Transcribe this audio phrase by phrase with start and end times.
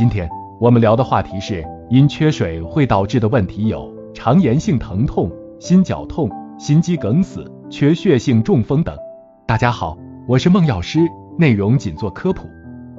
[0.00, 0.26] 今天
[0.58, 6.26] 我们聊的话题是，因缺水会导致的问题有肠炎性疼痛、心绞痛、
[6.58, 8.96] 心肌梗死、缺血性中风等。
[9.44, 11.00] 大家好，我是孟药师，
[11.36, 12.48] 内容仅做科普。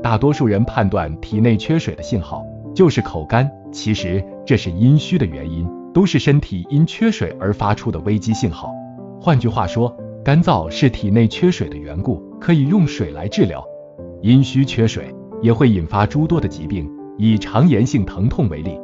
[0.03, 2.45] 大多数人判断体内缺水的信号
[2.75, 8.71] 就是口干，其实这是阴虚的原因，都是身体因缺水而发出的危机信号。
[9.19, 9.91] 换句话说，
[10.23, 13.65] 干燥是体内缺水的缘故，可以用水来治疗。
[14.21, 15.11] 阴虚缺水。
[15.41, 18.79] 也会引发诸多的疾病，以肠炎性疼痛为例，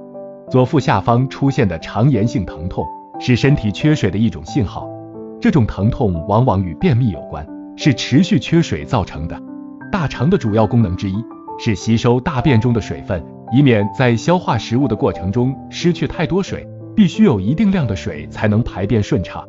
[0.49, 2.85] 左腹下方出现的肠炎性疼痛
[3.19, 4.87] 是身体缺水的一种信号。
[5.39, 9.39] 这种疼痛往往与便秘有关，是持续缺水造成的。
[9.91, 11.15] 大肠的主要功能之一
[11.59, 19.45] 是吸收大便中的水分，以免在消化食物的过程中失去太多水，必须有一定量的水才能排便顺畅。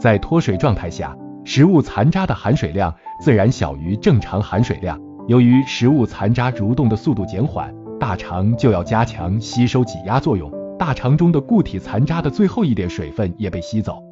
[0.00, 4.98] 在脱水状态下，食物残渣的含水量自然小于正常含水量。
[5.28, 14.02] 由于食物残渣蠕动的速度减缓，大肠就要加强吸收挤压作用，大肠中的固体残渣的最后一点水分也被吸走，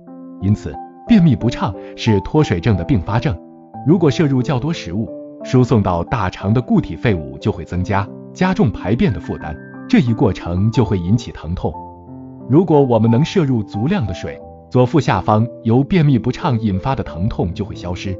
[0.40, 0.72] 因此
[1.08, 3.36] 便秘不畅是脱水症的并发症。
[3.84, 5.08] 如果摄入较多食物，
[5.42, 9.56] 输送到大肠的固体废物就会增加，加重排便的负担，
[9.88, 11.74] 这一过程就会引起疼痛。
[12.48, 18.16] 如果我们能摄入足量的水，左腹下方由便秘不畅引发的疼痛就会消失。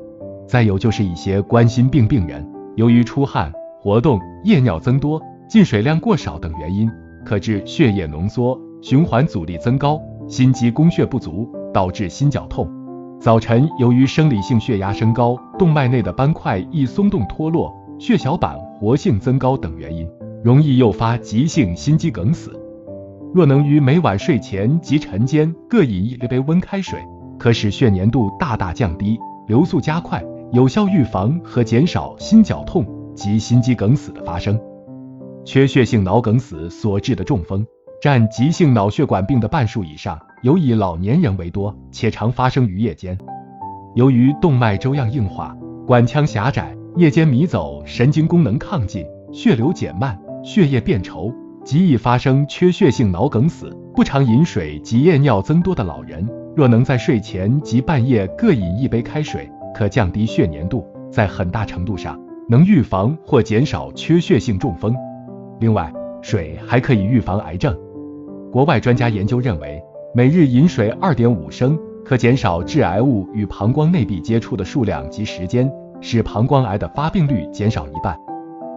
[0.48, 2.44] 再有就是一些冠心病病人。
[2.80, 6.90] 由于出汗、活动、夜尿增多、进水量过少等原因，
[7.26, 12.66] 可致血液浓缩、循环阻力增高、心肌供血不足，导致心绞痛。
[13.20, 20.08] 早晨由于生理性血压升高、动脉内的斑块易松动脱落、血小板活性增高等原因，
[20.42, 22.50] 容易诱发急性心肌梗死。
[23.34, 26.98] 若能于每晚睡前及晨间各饮一杯温开水，
[27.38, 30.24] 可使血粘度大大降低，流速加快。
[30.52, 32.84] 有效预防和减少心绞痛
[33.14, 34.58] 及心肌梗死的发生。
[35.44, 37.64] 缺血性脑梗死所致的中风
[38.02, 43.16] 占急性脑血管病的半数以上，尤以老年人为多，且常发生于夜间。
[43.94, 45.56] 由于动脉粥样硬化、
[45.86, 51.32] 管腔狭窄、夜间迷走、神经功能亢进、血流减慢、血液变稠，
[51.64, 53.76] 极易发生缺血性脑梗死。
[53.94, 59.48] 不常饮水及夜尿增多的老人，若能在睡前及半夜各饮一杯开水。
[59.74, 64.94] 可降低血粘度，在很大程度上能预防或减少缺血性中风。
[65.60, 65.92] 另外，
[66.22, 67.76] 水还可以预防癌症。
[68.52, 69.82] 国外专家研究认为，
[70.14, 75.70] 每日饮水二点五升，可减少致癌物与膀胱内壁接触的数量及时间，
[76.00, 78.18] 使膀胱癌的发病率减少一半。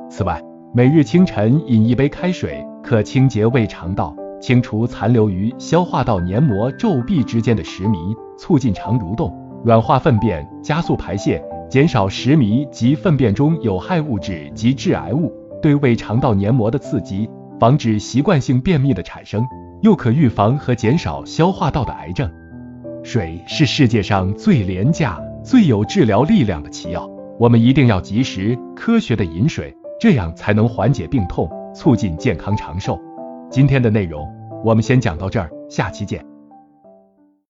[0.10, 0.42] 此外，
[0.74, 9.34] 每日清晨饮一杯开水，可清洁胃肠道，清除残留于消化道黏膜皱壁之间的食糜，促进肠蠕动。
[9.64, 15.32] 软化粪便，加速排泄，减少食糜及粪便中有害物质及致癌物
[15.62, 17.30] 对胃肠道黏膜的刺激，
[17.60, 19.46] 防止习惯性便秘的产生，
[19.82, 22.30] 又可预防和减少消化道的癌症。
[23.04, 27.10] 水是世界上最廉价、最有治疗力量的奇药，
[27.40, 33.00] 我们一定要及时、科学的饮水，这样才能缓解病痛，促进健康长寿。
[33.50, 34.28] 今天的内容
[34.64, 36.33] 我们先讲到这儿，下期见。